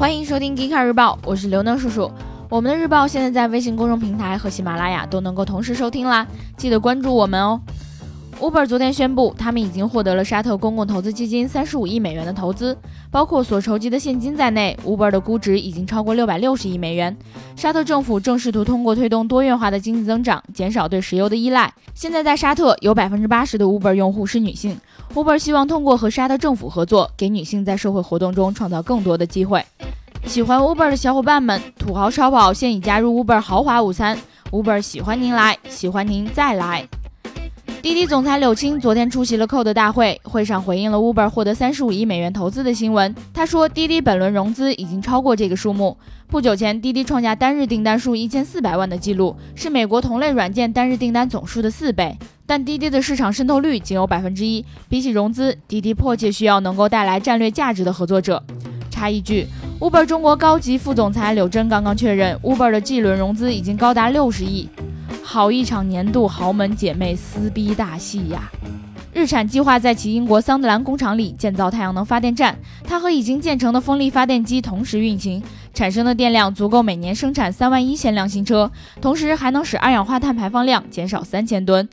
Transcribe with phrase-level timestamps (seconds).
[0.00, 2.10] 欢迎收听《迪卡日报》，我是刘能叔叔。
[2.48, 6.26] 我们的日报现在在微信公众平台和喜马拉雅都能够同时收听啦，
[6.56, 7.60] 记得关注我们哦。
[8.40, 12.74] Uber 昨天宣布，他们已经获得了沙特公共投资基金三十五亿美元的投资，
[13.10, 17.14] 包括所筹集的现金在内，Uber 的估值已经超过六百六十亿美元。
[17.54, 21.70] 沙特政府正试图通过推动多元化的经济增长，减少对石油的依赖。
[21.92, 24.80] 现在在沙特有百分之八十的 Uber 用户是女性
[25.12, 29.62] ，Uber 希望通过和沙特政府合作，给女性在社会活动中创造更多的机会。
[30.26, 34.16] 喜欢 Uber 的小伙伴们，土豪超跑现已加入 Uber 豪华午餐
[34.52, 36.86] ，Uber 喜欢您来，喜欢您再来。
[37.82, 43.12] 滴滴总裁柳青昨天出席了 Code 大会，会上回应了 Uber 获得三十五亿美元投资的新闻。
[43.32, 45.96] 他说，滴滴本轮融资已经超过这个数目。
[46.28, 52.16] 不久前，滴滴创下单日订单数一千四百万的记录，是美国同类软件单日订单总数的四倍。
[52.46, 54.64] 但滴滴的市场渗透率仅有百分之一。
[54.88, 58.42] 比起融资，滴滴迫切需要能够带来战略价值的合作者。
[58.90, 59.46] 插一句
[59.80, 64.68] ，Uber 中国高级副总裁柳真刚刚确认，Uber 的 G 轮融资已经高达六十亿。
[65.24, 68.50] 好一场年度豪门姐妹撕逼大戏呀！
[69.12, 81.88] 日产计划在其英国桑德兰工厂里建造太阳能发电站，它和已经建成的风力发电机同时运行，产生的电量足够每年生产三万一千辆新车，同时还能使二氧化碳排放量减少三千吨。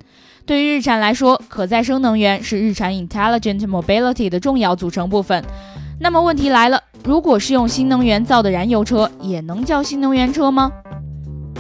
[0.46, 5.44] 对于日产来说，可再生能源是日产 Intelligent Mobility 的重要组成部分。
[6.00, 10.70] 那么问题来了，如果是用新能源造的燃油车，也能叫新能源车吗？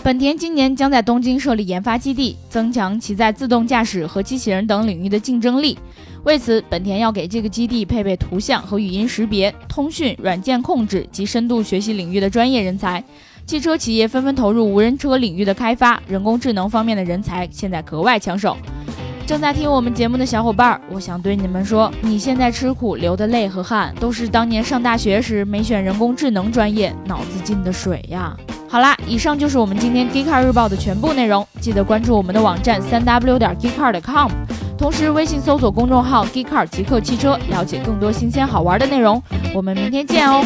[0.03, 5.79] 本田今年将在东京设立研发基地，增强其在自动驾驶和机器人等领域的竞争力。
[6.25, 13.01] 为此，本田要给这个基地配备图像和语音识别、通讯、软件控制及深度学习领域的专业人才。
[13.45, 18.57] 汽车企业纷纷投入无人车领域的开发，人工智能方面的人才现在格外抢手。
[19.27, 28.33] 正在听我们节目的小伙伴，我想对你们说，你现在吃苦流的泪和汗，都是当年上大学时没选人工智能专业脑子进的水呀。
[28.69, 31.45] 好啦，以上就是我们今天 Geekcar 日报的全部内容。
[31.59, 34.31] 记得关注我们的网站三 w 点 geekcar 点 com，
[34.77, 39.21] 同时微信搜索公众号 Geekcar 极客汽车，了解更多新鲜好玩的内容。
[39.53, 40.41] 我们明天见哦。